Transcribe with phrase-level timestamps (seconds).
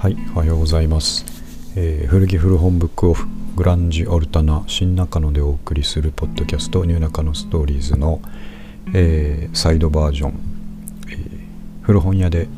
[0.00, 1.26] はい、おはようございます。
[1.76, 8.22] えー古着古本ブックオフグランジオルタナ新中野でお送りするポッドキャストニューナカのストーリーズの、
[8.94, 10.40] えーサイドバージョン、
[11.10, 12.48] えー古本屋で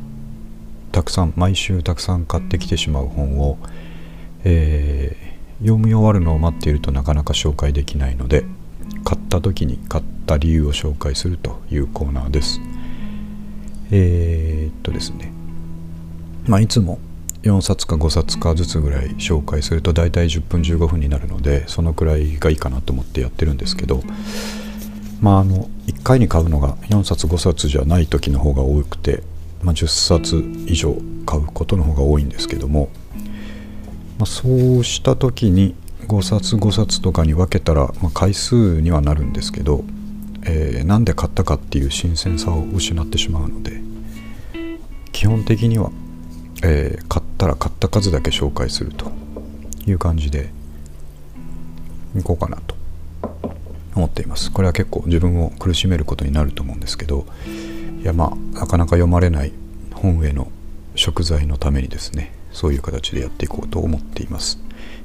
[0.93, 3.59] たくさん毎週たくさん買ってきてしまう本を、
[4.45, 8.45] えー読み終わるのを待っているとなかなか紹介できないので
[9.05, 12.61] 買った時に買った理由を紹介するというコーナーです。
[13.91, 15.33] えーっとですね
[16.47, 17.01] まあ、いつも
[17.43, 24.03] 4冊か5冊かずつぐらい紹介すると大体10分15分になるのでそのくらいがいいかなと思ってやってるんですけど
[25.21, 29.23] まああの1回に買うのが4冊5冊じゃない時の方が多くて、
[29.63, 30.37] まあ、10冊
[30.67, 32.89] 以上買うことの方が多いんですけども、
[34.19, 35.75] まあ、そうした時に
[36.07, 39.85] 5冊5冊とかに分けたら、まあ、回数にはなるんですけど、
[40.45, 43.81] えーなんで買ったかっていう新鮮さを失ってしまうので
[45.13, 45.93] 基本的には
[46.63, 49.11] えー買ったら買った数だけ紹介すると
[49.87, 50.51] いう感じで
[52.17, 52.77] いこうかなと
[53.97, 54.53] 思っています。
[54.53, 57.27] これは結構自分を苦しめることになると思うんですけど
[58.01, 59.53] いやまあなかなか読まれない
[59.93, 60.51] 本への
[60.95, 64.59] 食材のためにですねそういう形でやっていこうと思っています、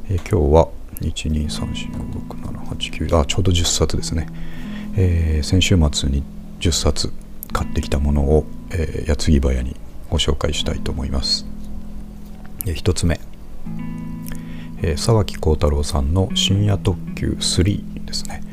[0.10, 0.70] えー今日は
[1.02, 4.28] 123456789あちょうど10冊ですね、
[4.96, 6.24] えー先週末に
[6.60, 7.12] 10冊
[7.54, 9.76] 買ってきたものを、えー矢継ぎ早に
[10.10, 11.46] ご紹介したいと思います。
[12.66, 13.20] えー一つ目、
[14.82, 18.44] え沢木幸太郎さんの「深夜特急3」ですね。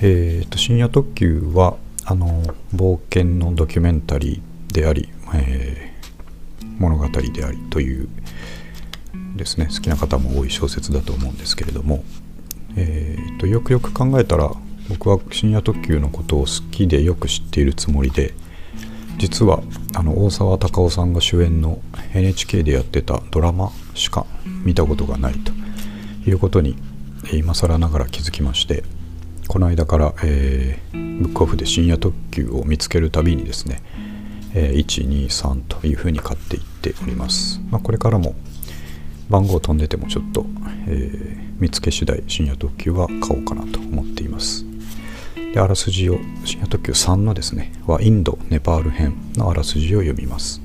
[0.00, 2.42] えーと深夜特急はあの
[2.74, 5.98] 冒険のドキュメンタリーであり、えー
[6.78, 8.08] 物語でありという
[9.36, 12.04] ですね好きな方も多い小説だと思うんですけれども、
[12.76, 14.52] えーとよくよく考えたら
[14.88, 18.34] 僕は深夜特急のことを好きでよく知っているつもりで
[19.18, 19.60] 実は
[19.94, 21.80] あの大沢たかおさんが主演の
[22.14, 24.26] NHK でやってたドラマしか
[24.64, 25.52] 見たことがないと
[26.28, 26.76] いうことに
[27.32, 28.84] 今更ながら気づきまして
[29.48, 33.82] この間から、えーブックオフで深夜特急を見つけるたびにですね、
[34.54, 38.36] えー123というふうに買っていっております、まあ、これからも
[39.28, 40.46] 番号飛んでてもちょっと、
[40.86, 44.67] えー見つけ次第深夜特急は買おうかなと思っています。
[45.52, 50.60] であらすじを深夜特急3のですねはインドネパール編のあらすじを読みます。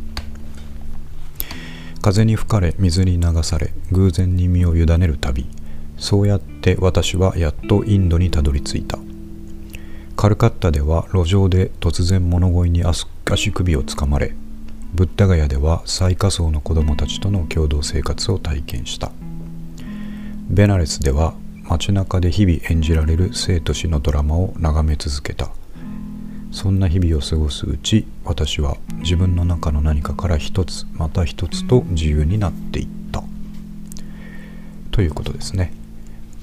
[2.01, 5.47] 風に吹かれ水に流され偶然に身を委ねる旅。
[5.97, 8.97] そうやって私はやっとインドにたどり着いた。
[10.17, 14.35] カルカッタでは路上で突然物乞いに足首をつかまれ
[14.93, 19.11] ブッダガヤでは最下層の子供たちとの共同生活を体験した。
[20.49, 21.33] ベナレスでは
[21.73, 25.49] 街中で日々演じられる生と死のドラマを眺め続けた。
[26.51, 33.23] そんな日々を過ごすうち私は自分の中の何かから一つまた一つと自由になっていった。
[34.91, 35.73] ということですね。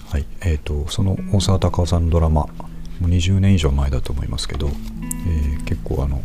[0.08, 0.26] はい。
[0.40, 2.50] えー、とその大沢たかおさんのドラマも
[3.02, 6.20] う20年以上前だと思いますけど、えー結構あの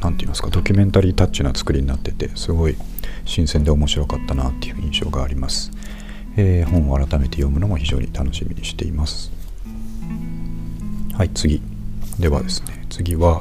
[0.00, 2.76] 何て言いますかドキュメンタリータッチな作りになっててすごい
[3.26, 5.70] 新鮮で面白かったなっていう印象があります、
[6.36, 9.30] えー本を改めて読むのも非常に楽しみにしています。
[11.14, 11.62] はい次。
[12.18, 13.40] ではですね次は、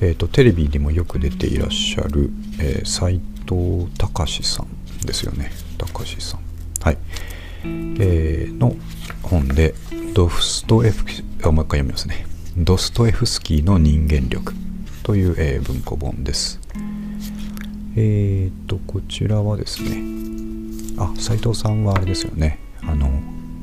[0.00, 5.50] えー、とテレビにもよく出ていらっしゃる、えー、藤隆さんですよね。
[5.78, 6.40] 隆さん。
[6.80, 6.98] はい、
[7.64, 8.74] えーの
[9.22, 9.74] 本で
[10.14, 11.04] ドフストエフ
[11.42, 12.26] あもう一回読みますね。
[12.56, 14.54] ドストエフスキーの人間力。
[15.02, 16.60] という、えー文庫本です。
[17.96, 20.31] えー、とこちらはですね
[21.02, 22.58] あ斉藤さんはあれですよね。
[22.82, 23.08] あの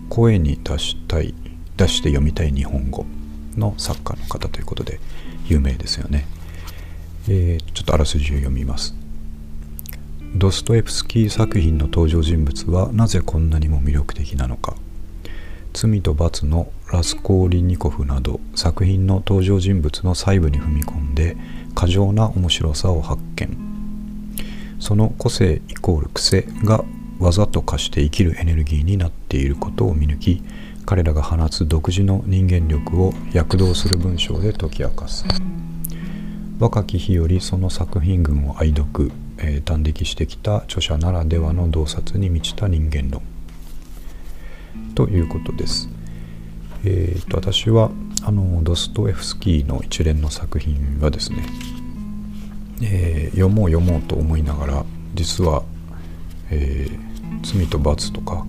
[0.10, 1.34] 声に出したい
[1.78, 3.06] 出して読みたい日本語
[3.56, 5.00] の作家の方ということで
[5.46, 6.26] 有名ですよね、
[7.28, 8.96] えーちょっとあらすじを読みます。
[10.36, 14.76] ドストエフスキー作品の登場人物はなぜこんなにも魅力的なのか。
[15.74, 21.38] 罪と罰のラスコーリニコフなど作品の登場人物の細部に踏み込んで
[21.76, 23.58] 過剰な面白さを発見。
[24.80, 26.84] その個性イコール癖が
[27.20, 30.42] 技と化して生きるエネルギーになっていることを見抜き
[30.86, 35.26] 彼らが放つ独自の人間力を躍動する文章で解き明かす
[36.60, 43.22] 若き日よりその作品群を愛読、えー断歴してきた著者ならではの洞察に満ちた人間論
[44.96, 45.90] ということです。
[46.84, 47.92] えーと私は
[48.24, 51.46] あのドストエフスキーの一連の作品はですね、
[52.82, 55.64] えー読もう読もうと思いながら実は、
[56.50, 57.09] えー
[57.44, 58.46] 罪と罰とか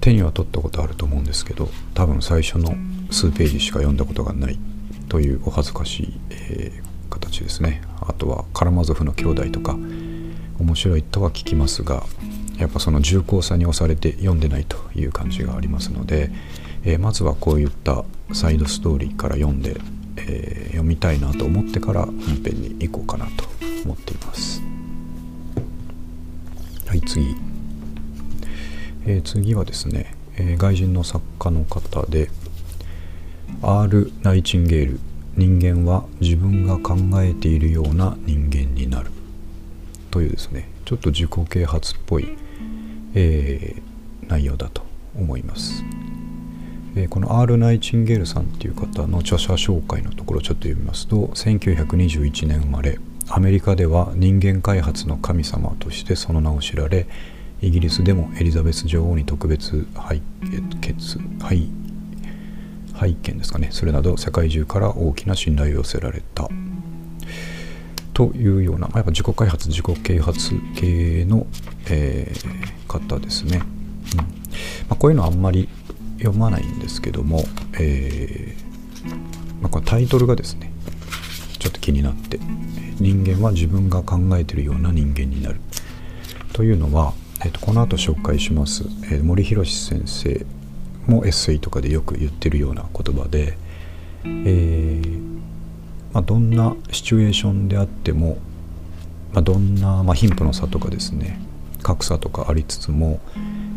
[0.00, 2.74] 手には取ったことあると思うんですけど多分最初の
[3.10, 4.58] 数ページしか読んだことがない
[5.08, 7.82] というお恥ずかしい、えー形ですね。
[8.00, 9.76] あとはカラマゾフの兄弟とか
[10.58, 12.04] 面白いとは聞きますが
[12.58, 16.30] やっぱその重厚さに押されて読んでないという感じがありますので、
[16.84, 19.80] えー、まずはこういったサイドストーリーから読んで、
[20.16, 23.44] えー、読みたいなと思ってから本編に行こうかなと
[26.90, 27.36] はい次、
[29.06, 32.30] えー、次はですね、え外人の作家の方で
[33.62, 35.00] R・ ナイチンゲール
[35.36, 39.12] 人間は自分が考えているような人間になる。
[40.10, 42.36] というですねちょっと自己啓発っぽい、
[43.14, 44.82] えー、内容だと
[45.16, 45.84] 思います、
[46.96, 52.98] えー、この R・ ナイチンゲールさんっていう方の著者紹介のところちょっと読みますと1921年生まれ
[53.32, 57.06] アメリカでは人間開発の神様としてその名を知られ
[57.62, 60.20] イギリスでもエリザベス女王に特別拝
[61.40, 61.70] 拝
[62.92, 63.68] 拝見ですかね。
[63.70, 66.48] それなど世界中から大きな信頼を寄せられた。
[68.12, 71.46] というような、まあ、やっぱ自己開発自己啓発系の、
[71.88, 73.62] えー、方ですね、
[74.12, 74.18] うん。
[74.18, 74.24] ま
[74.90, 75.70] あ、こういうのはあんまり
[76.18, 77.44] 読まないんですけども、
[77.78, 78.70] えー
[79.62, 80.69] まあ、このタイトルがですね
[81.60, 82.40] ちょっと気になって。
[83.00, 85.60] 人間は自分が考えてるような人間になる。
[86.52, 90.44] というのは、えー、とこの後紹介します、えー、森博先生
[91.06, 93.56] もエッセイとかでよく言ってるような言葉で、
[94.24, 95.40] えー
[96.12, 98.38] まあ、どんなシチュエーションであっても、
[99.32, 101.40] まあ、どんな、まあ、貧富の差とかですね
[101.82, 103.20] 格差とかありつつも、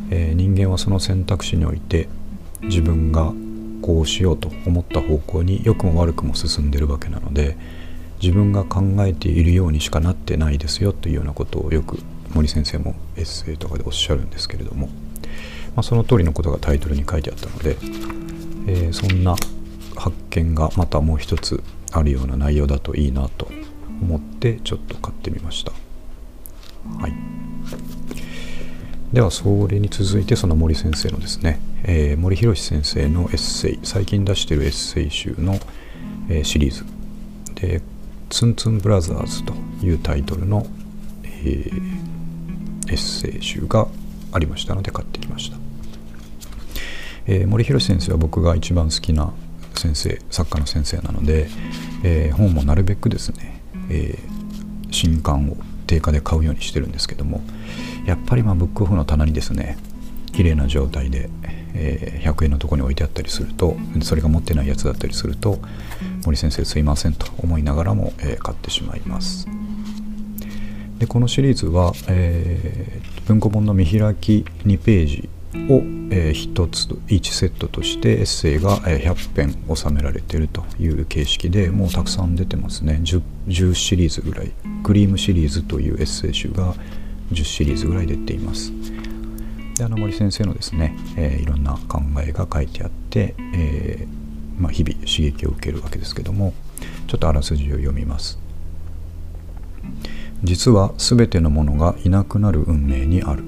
[0.10, 2.10] えー、人間はその選択肢において
[2.62, 3.34] 自分が
[3.84, 7.58] こうしようと思った方向に良くも悪くも進んでるわけなので
[8.22, 12.00] 自分が考えているようにしかなってないですよというようなことをよく
[12.34, 17.78] 森先生もエッセイとかでおっしゃるんですけれども、まあ、その通りのことがタイトルに書いてあったので、
[18.68, 19.36] えー、そんな
[19.98, 23.50] 発見がまたもう一つあるような内容だといいなと
[24.02, 25.74] 思ってちょっと買ってみました。
[27.00, 27.14] はい、
[29.14, 35.60] ではそれに続いてその森先生のですね、えー、森博先生のエッセイ最近出してるエッセイ集の、
[36.30, 36.84] えー、シリーズ。
[37.54, 37.84] で
[38.32, 40.66] 「ツンツンブラザーズ」というタイトルの、
[41.24, 43.88] えー、エッセイ集が
[44.32, 45.58] ありましたので買ってきました、
[47.28, 49.32] えー、森博先生は僕が一番好きな
[49.76, 51.48] 先生作家の先生なので、
[52.04, 53.62] えー、本もなるべくですね、
[53.92, 57.42] えー、新刊を定価で買うようにしてるんですけども
[58.06, 59.78] やっぱりまあブックオフの棚にですね
[60.34, 61.30] 綺麗な状態で、
[61.74, 65.60] えー、100円のとこに置いてあったりするとそれが持ってないやつだったりすると
[66.26, 69.48] 森先生すいませんと思いながらも、えー、買ってしまいます。
[71.00, 75.30] でこのシリーズは、えー、文庫本の見開き2ページ
[75.70, 83.02] を、えー、1つ1セットとしてエッセイが100編収められているという形式でもうたくさん出てますね。
[83.04, 84.52] 10, 10シリーズぐらい。
[84.84, 86.74] クリームシリーズというエッセイ集が
[87.34, 88.72] 10シリーズぐらい出ています。
[89.76, 96.54] で穴森先生のですね、えー、いろんな考えが書いてあって、えー、まあ、日々刺激を受けるわけですけども
[97.08, 98.40] ちょっとあらすじを読みます。
[100.44, 103.44] 実は全てのものがいなくなる運命にある。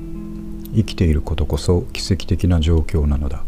[0.73, 3.43] 生きていることこそ奇跡的な状況なのだ。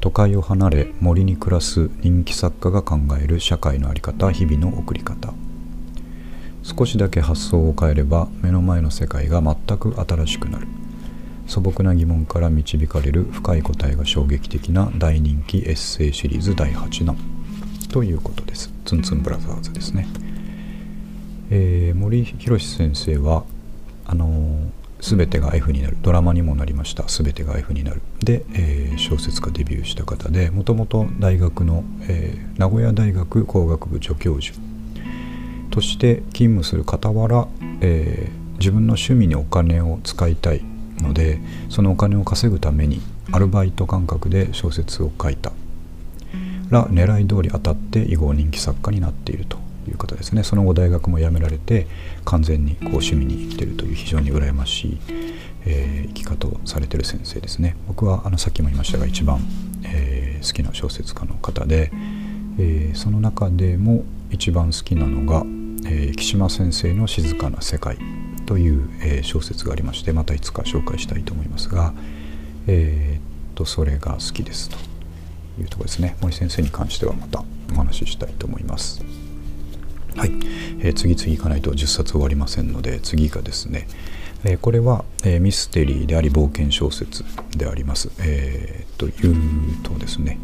[0.00, 5.32] 都会を離れ森に暮らす人気作家が考える社会の在り方日々の送り方。
[6.64, 10.66] 少しだけ発想を変えれば目の前の世界が全く新しくなる。
[11.46, 17.16] 素朴な疑問から導かれる深い答えが衝撃的な大人気エッセイシリーズ第8弾。
[17.92, 18.72] ということです。
[18.86, 20.08] ツンツンブラザーズですね、
[21.50, 23.44] えー、森博先生は
[24.06, 25.98] あのー全てが F になる。
[26.00, 27.04] ドラマにもなりました。
[27.08, 28.00] 全てが F になる。
[28.20, 34.58] で、えー、小説家デビューした方でもともと大学の、えー、名古屋大学工学部助教授
[35.74, 37.48] として勤務する傍ら、
[37.80, 40.62] えー、自分の趣味にお金を使いたい
[40.98, 43.00] のでそのお金を稼ぐために
[43.32, 45.50] アルバイト感覚で小説を書いた。
[46.70, 50.44] ら狙い通り当たって以後人気作家になっているという方ですね。
[50.44, 51.88] その後大学も辞められて
[52.24, 54.98] 完全にこう趣味に生きてるという非常に羨ましい、
[55.66, 57.76] えー、生き方をされてる先生ですね。
[57.88, 59.40] 僕はあのさっきも言いましたが一番、
[59.84, 61.90] えー、好きな小説家の方で、
[62.58, 65.44] えー、その中でも一番好きなのが、
[65.86, 67.98] えー、木島先生の「静かな世界」
[68.46, 71.94] という、えー、小説がありましてまたいつか紹介したいと思いますが、
[72.66, 74.94] えー、っとそれが好きですと。
[75.60, 76.16] いうところですね。
[76.20, 79.04] 森先生に関してはまたお話ししたいと思います。
[80.16, 80.32] はい、
[80.80, 83.88] えー、次々いかないと10冊終わりませんので次がですね、
[84.44, 87.24] えー、これは、えー、ミステリーであり冒険小説
[87.56, 88.10] であります。
[88.18, 90.38] えー、というとですね。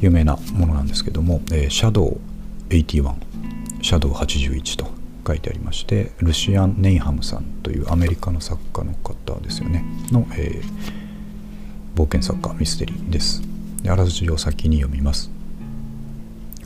[0.00, 2.20] 有名なものなんですけども「えー、シャドウ
[2.70, 3.14] 81」
[3.82, 4.86] シャドウ81と
[5.26, 9.84] 書いてありましてルシアン・ネイハムさんというアメリカの作家の方ですよね。
[10.12, 13.42] の、えー、冒険作家ミステリーです。
[13.82, 15.30] であらすじを先に読みます。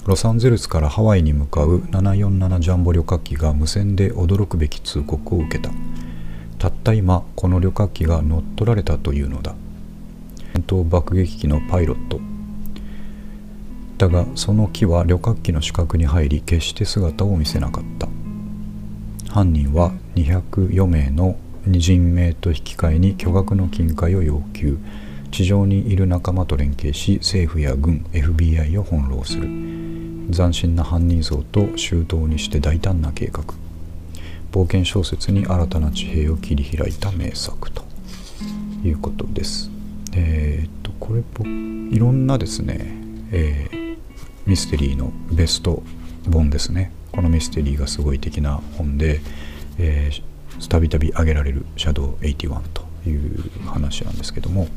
[0.05, 5.71] ロサンゼルスからハワイに向かう747ジャンボ旅客機が無線で驚くべき通告を受けた。
[6.59, 9.55] たった今この旅客機が乗っ取られたというのだ。
[10.55, 12.21] 戦闘爆撃機のパイロット。
[13.99, 18.09] だがその機は旅客機の死角に入り決して姿を見せなかった。
[19.33, 21.37] 犯人は204名の
[21.67, 24.79] 人命と引き換えに巨額の金塊を要求。
[25.33, 29.43] 地上にいる仲間と連携し政府や軍 FBI を翻弄する。
[30.33, 33.43] 斬新な犯人像と周到にして大胆な計画。
[34.53, 37.87] 冒険小説に新たな地平を切り開いた名作と。
[38.85, 39.71] いうことです。
[40.15, 41.23] えー、っとこれ
[41.95, 42.79] いろんなですね、
[43.33, 43.86] えー、
[44.47, 45.83] ミステリーのベスト
[46.31, 49.21] 本ですねこのミステリーがすごい的な本で
[50.69, 54.69] たびたび挙げられる「シャドウ81」という話なんですけども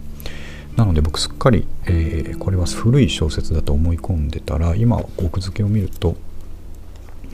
[0.76, 6.16] なので僕すっかり、えー、これは古い小説だと思い込んでたら今奥付けを見ると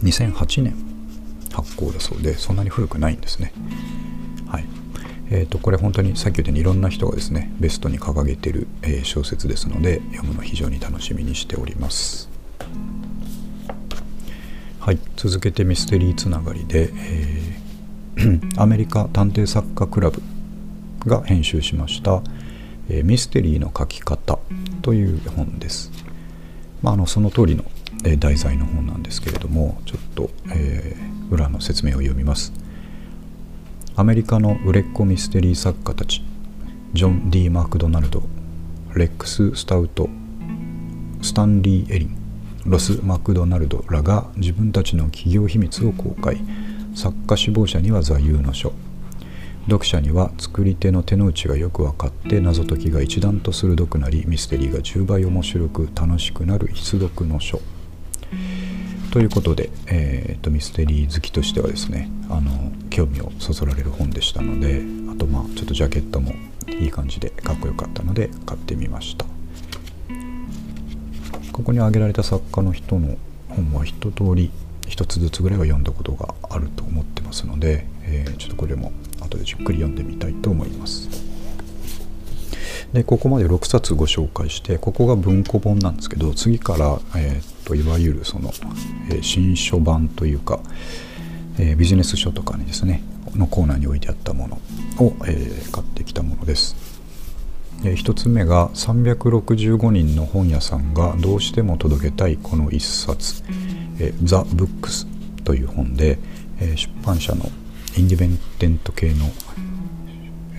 [0.03, 0.75] 2008年
[1.53, 3.53] 発行だそうでそんなに古くないんですね。
[5.31, 12.29] えーと、これ本当にさっき言ったようにいろんな人がですねベストに掲げてる、えー、小説ですので読むの非常に楽しみにしております。
[14.79, 20.21] はい続けてミステリーつながりで、えー、アメリカ探偵作家クラブ
[21.07, 22.21] が編集しました
[22.89, 24.39] えミステリーの書き方
[24.81, 25.91] という本です。
[26.81, 27.63] まあ、あのその通りの、
[28.03, 32.53] え題材の本なんですけれどもちょっと、えー、裏の説明を読みます。
[33.95, 36.23] アメリカの売れっ子ミステリー作家たち
[36.93, 38.23] ジョン・ D・ マクドナルド
[38.95, 40.09] レックス・スタウト
[41.21, 42.25] スタンリー・エリン
[42.65, 46.39] ロス・マクドナルドらが自分たちの企業秘密を公開。
[46.95, 48.73] 作家志望者には座右の書。
[49.65, 57.61] 読者には作り手の手の内がよく分かって謎解きが一段と鋭くなりミステリーが10倍面白く楽しくなる必読の書。
[59.15, 66.33] ということで、えーと、ミステリー好きとしてはですねあの興味をそそられる本でしたのであとまあちょっとジャケットも
[66.67, 69.23] いい感じでかっこよかったので買ってみました
[71.53, 73.15] ここに挙げられた作家の人の
[73.47, 74.51] 本は一通り
[74.85, 78.91] 一つずつぐらいは読んだことがあると思ってますので、えー、ちょっとこれも
[79.21, 81.07] 後でじっくり読んでみたいと思います。
[82.91, 88.51] でここまで6冊ご紹介してここが文庫本なんですけど次から、えーと、いわゆるその、
[89.09, 90.59] えー、新書版というか、
[91.57, 93.01] えー、ビジネス書とかにですね
[93.35, 94.55] のコーナーに置いてあったもの
[94.99, 96.75] を、えー、買ってきたものです。
[97.83, 103.43] えー、1つ目が365人の本屋さんがどうしても届けたいこの1冊
[103.99, 105.07] 「えー、ザ・ブックス」
[105.43, 106.17] という本で、
[106.59, 107.49] えー、出版社の
[107.97, 109.29] インディペンデント系の、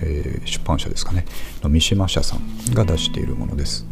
[0.01, 1.25] えー、出版社ですかね
[1.63, 3.85] の三島社さんが出しているものです、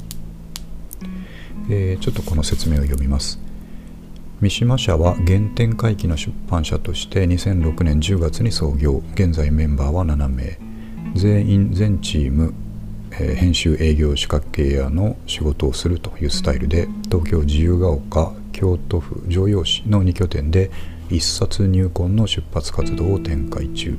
[1.70, 3.40] え、ちょっとこの説明を読みます。
[4.42, 9.02] 三島社は原点回帰の出版社として2006年10月に創業。
[9.14, 10.60] 現在メンバーは7名。
[11.16, 12.54] 全員全チーム、
[13.12, 20.70] えー、編集営業資格系やの仕事をするというスタイルで東京自由が丘京都府城陽市の2拠点で
[21.10, 23.98] 一冊入魂の出発活動を展開中。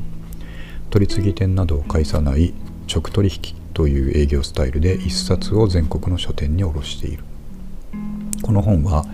[0.91, 2.55] 取次ぎ店などを介さない
[2.89, 7.25] 直取引という営業スタイルで一冊を全国の書店に卸している。
[8.43, 9.05] この本は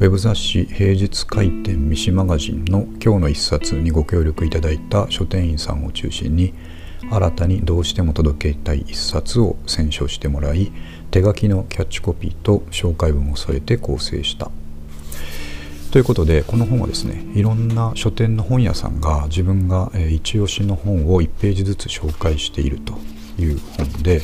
[0.00, 6.54] ウェブ雑誌平日開店三島マガジンの今日の一冊にご協力いただいた書店員さんを中心に
[7.10, 10.72] 新たにどうしても届けたい一冊を選書してもらい
[11.10, 14.50] 手書きのキャッチコピーと紹介文を添えて構成した。
[15.92, 22.94] ということでこの本はですねいろんな書店の本屋さんが自分が、一押しの本を1ページずつ紹介していると
[23.38, 24.22] いう本で、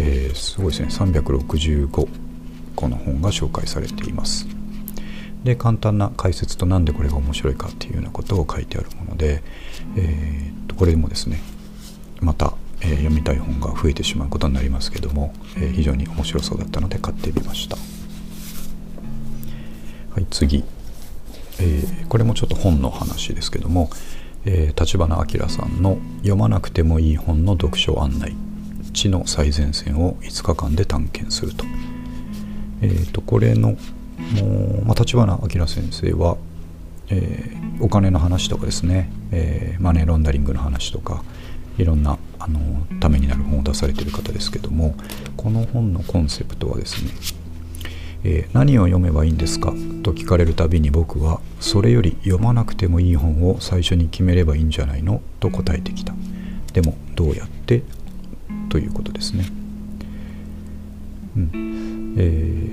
[0.00, 2.25] えー、すごいですね365
[2.76, 4.46] 個の本が紹介されています。
[5.42, 9.42] で簡単な解説となんでこれが面白いかっていうようなことを書いてあるもので、
[9.96, 11.40] えー、とこれもですね
[12.20, 17.76] また、えー、読みたい本が増えてしまうことになりますけども、えー、非常に面白そうだったので買ってみました。
[17.76, 17.82] は
[20.20, 20.64] い次。
[21.58, 23.88] えー、これもちょっと本の話ですけども
[24.44, 28.34] 立花明さんの「読まなくてもいい本の読書案内」
[28.92, 31.64] 知の最前線を5日間で探検すると。
[32.86, 33.76] えーと、これのも
[34.82, 36.36] う、まあ、明先生は、
[37.08, 41.22] えー、お金の話とかですね、えー、マネーロンダリングの話とか
[41.78, 44.94] いろんなあのためになる本を出されている方ですけども
[45.36, 47.10] この本のコンセプトはですね
[48.24, 49.72] えー、何を読めばいいんですか？
[50.02, 55.20] と聞かれるたびに僕はそれより読まなくてもいい本を最初に決めればいいんじゃないの？
[55.38, 56.12] と答えてきた。
[56.72, 57.84] でもどうやって？
[58.68, 59.44] ということですね、
[61.36, 62.14] うん。
[62.18, 62.65] えー、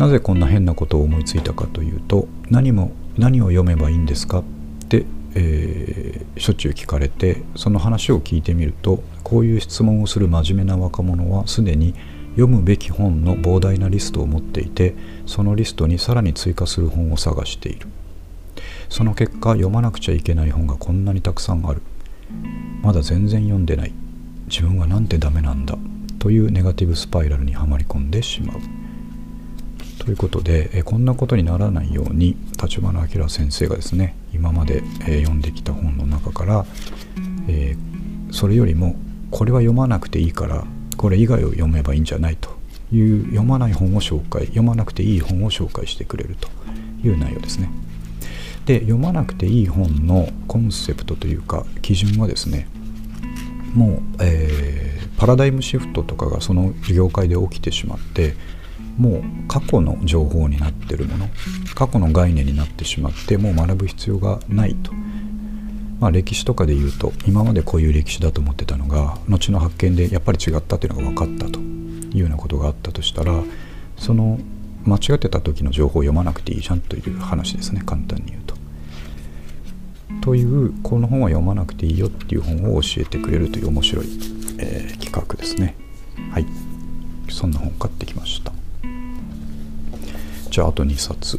[0.00, 4.38] なぜこんな変なことを思いついたかというと何も何を読めばいいんですか？
[4.38, 4.44] っ
[4.88, 5.04] て、
[5.34, 11.94] えー、しょっちゅう聞かれてその話を聞いてみるとこういう質問をする真面目な若者はすでに
[12.30, 14.94] 読むべき本の膨大なリストを持っていて
[15.26, 17.86] そのリストにさらに追加する本を探している。
[18.88, 21.82] その結果読まなくちゃいけない本がこんなにたくさんある。
[22.80, 23.92] まだ全然読んでない。
[24.48, 25.76] 自分はなんてダメなんだ？
[26.18, 28.79] というネガティブスパイラルにはまり込んでしまう。
[30.10, 36.66] ということでえこんなことにならないように立花明先生がですね今まで、え読んできた本の中から、
[37.46, 38.96] えー、それよりも
[39.30, 40.64] これは読まなくていいから
[40.96, 42.50] これ以外を読めばいいんじゃないと
[42.92, 46.48] いう読まない本を紹介読まなくていい本を紹介してくれると
[47.06, 47.70] いう内容ですね。
[48.66, 52.66] で読まなくていい本のコンセプトというか基準はですね
[53.76, 58.34] もう、えー、パラダイムシフトとかがその業界で起きてしまって
[59.00, 61.28] もう過去の情報になってるもの
[61.74, 64.92] 過去の概念になってしまってもう学ぶ必要がないと
[66.00, 73.34] まあ、歴史とかで言うと今までこういう歴史だと思ってたのが後の発見でやっぱり違ったっていうのが分かったというようなことがあったとしたら
[73.98, 74.38] その
[74.84, 78.54] 間違ってた時の情報を読まなくていいじゃんという話ですね簡単に言うと。
[80.22, 84.06] というこの本は読まなくていいよっていう本を教えてくれるという面白い、
[84.58, 85.76] えー、企画ですね。
[86.30, 86.46] はい。
[87.28, 88.52] そんな本買ってきました。
[90.50, 91.38] じゃああと2冊。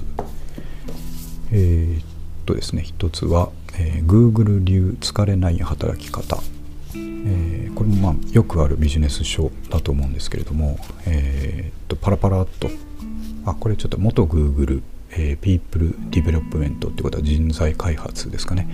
[1.52, 2.06] えー、っ
[2.46, 6.38] とですね1つはえー、Google 流疲れない働き方、
[6.96, 12.70] えー、これもまあよくあるビジネス書だと思うんですけれども、えー、とパラパラっと。
[13.44, 18.68] あこれちょっと元 Google、えー、People Development ってことは人材開発ですかね、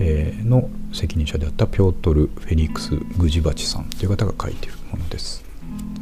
[0.00, 5.42] えー、の責任者であったピョートル・フェリックス・グジバチさんという方が書いているものです。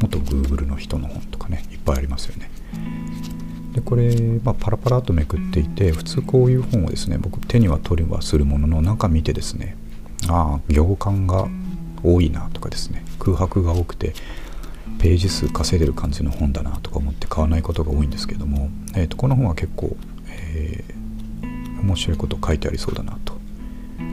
[0.03, 2.51] 元 Google の人の本とかねいっぱいありますよね。
[3.75, 9.77] でこれ、まあ、パラパラとめくっていて普通こういう本をですね僕手には取りはするものの中見てですね
[10.29, 11.49] ああ行間が
[12.03, 14.15] 多いなとかですね空白が多くて
[15.01, 19.97] ページ数稼いでる感じの本だなとか思って買わないことが多いんですけども、えー、とこの本は結構、
[20.29, 23.35] えー、面白いこと書いてありそうだなと。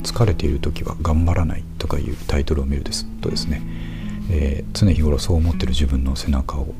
[0.03, 3.61] 疲れている時は頑張らないとかいうタイトルを見るですとですね、
[4.31, 6.73] えー、常日頃そう思ってる自分の背中を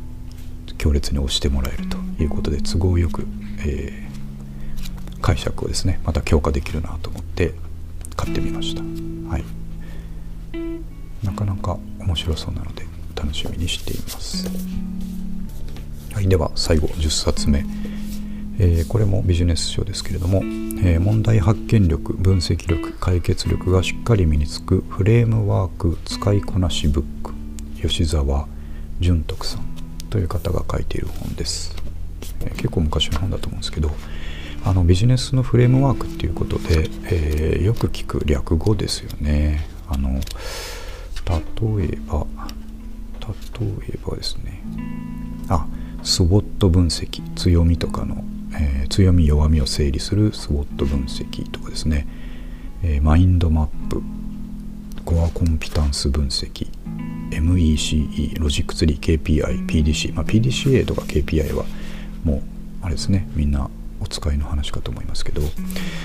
[0.82, 3.28] 強烈に押してもらえるということで都合よく、
[3.60, 7.54] えー、解釈をですねまた強化できるなと思って
[8.16, 8.82] 買ってみました。
[8.82, 9.44] はい、
[11.24, 14.50] なかなか面白そうなので楽しみにしています。
[16.16, 17.64] はい、では最後10冊目、
[18.58, 27.34] えー、これもビジネス書ですけれども、えー、問題発見力分析力解決力がしっかり身につくフレームワーク使いこなしブック
[27.80, 28.48] 吉沢
[29.00, 29.81] 淳徳さん
[30.12, 31.76] という方が書いている本です、
[32.58, 33.90] 結構昔の本だと思うんですけど
[34.64, 39.66] あのビジネスのフレームワークっていうことで、えー、よく聞く略語ですよね。
[39.90, 42.28] あの例えば
[43.58, 44.62] 例えばですね。
[45.50, 45.66] あ
[46.04, 47.22] スウォット分析。
[47.36, 52.08] 強みとかの、えー、強み弱みを整理するスウォット分析とかですね、
[52.84, 54.02] えー、マインドマップ。
[55.06, 56.68] コアコンピタンス分析。
[57.32, 61.66] MECE ロジックツリー KPI PDC、まあ、PDCA とか KPI は
[62.24, 62.42] もう
[62.82, 63.70] あれですねみんな
[64.02, 65.42] お使いの話かと思いますけど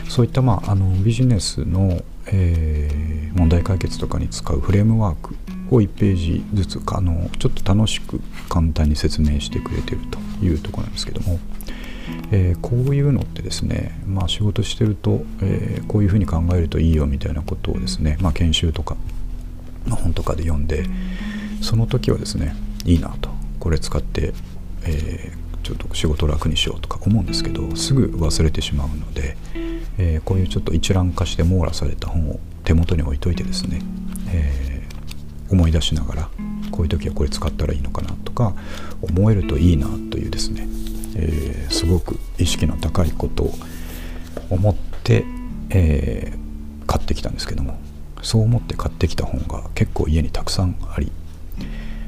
[0.09, 5.35] そういった、まあ、あのビジネスの、えー、問題解決とかに使うフレームワーク
[5.71, 11.41] を1ページずつあのちょっと楽しく簡単に説明してくれてるというところなんですけども、
[12.31, 18.97] えー、こういうのってですね、まあ、仕事してると、えー、こういうふうに考えるといいよみたいなことをですね、まあ、研修とか
[19.87, 20.87] の本とかで読んで
[21.63, 23.31] その時はですねいいなと。
[23.59, 24.33] これ使って、
[24.85, 29.37] えー、ちょっと仕事楽にしようとか思うんですけどすぐ忘れてしまうので、
[29.99, 33.81] えー、こういうちょっと一覧化して網羅された本を手元に置いといてですね、
[34.31, 36.31] えー、思い出しながら
[36.71, 38.55] こういう時はこれ使ったらいいのかなとか
[39.03, 40.69] 思えるといいなというですね、
[41.17, 43.55] えー、すごく意識の高いことを
[44.51, 45.25] 思って、
[45.71, 46.33] え、
[46.87, 47.81] 買ってきたんですけども
[48.27, 51.13] そう思って買ってきた本が結構家にたくさんあり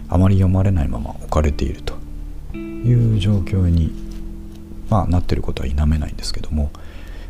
[0.09, 1.95] あまり読まれないまま置かれていると。
[2.55, 3.93] いう状況に、
[4.89, 6.71] まあ、なってることは否めないんですけども、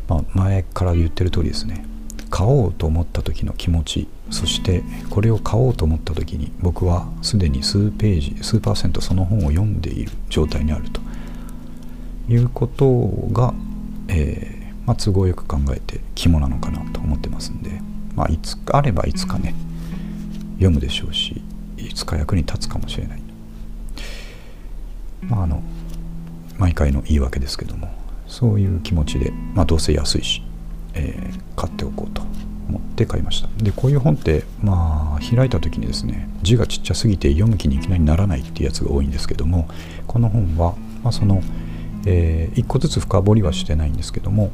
[0.07, 1.85] まあ、前から言ってる通りですね。
[2.31, 11.01] 買おうと思った時の気持ちそしてこれを買おうと思った時に僕はすでに数ページ数パーセントその本を読んでいる状態にあると。
[12.27, 13.53] いうことが、
[14.07, 17.81] えーまあ、都合よく考えて肝なのかなと思ってますんで、
[18.19, 19.55] まあ、いつあればいつかね
[20.55, 21.41] 読むでしょうし
[21.77, 23.21] いつか役に立つかもしれない。
[25.21, 25.63] まああの
[26.57, 27.87] 毎回の言い訳ですけども
[28.27, 30.43] そういう気持ちで、まあ、どうせ安いし、
[30.95, 32.21] えー、買っておこうと
[32.67, 33.47] 思って買いました。
[33.63, 39.69] でこういう本ってまあ開いた時にですね字がちっちゃすぎて読む気にいきなりならないっていうやつが多いんですけども
[40.07, 41.41] この本は、まあ、その、
[42.05, 44.51] えー、個ずつ深掘りはしてないんですけども、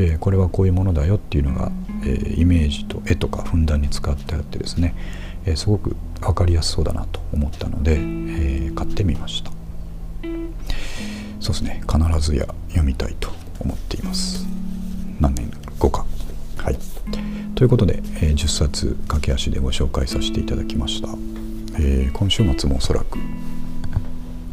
[0.00, 1.72] えー、これはこういうものだよっていうのが、
[2.04, 4.94] えー、イメージと絵とかふんだんに使ってあってですね、
[5.44, 9.50] えすごく分かりやすそうだなと思ったので、え買ってみました。
[11.40, 11.82] そうですね。
[11.90, 14.46] 必ずや読みたいと思っています。
[15.20, 16.06] 何年後か。
[16.58, 16.78] はい。
[17.56, 21.08] ということで、え、10冊駆け足でご紹介させていただきました、
[21.80, 23.18] え、今週末もおそらく、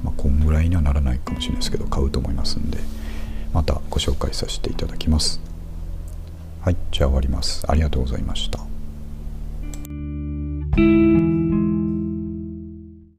[0.03, 2.79] まあ、こんぐらいにはならないかもしれないですけど買うと思いますんで
[3.55, 5.39] またご紹介させていただきます。
[6.61, 7.63] はいじゃあ終わります。
[7.71, 8.59] ありがとうございました。